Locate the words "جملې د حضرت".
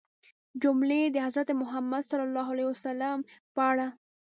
0.63-1.49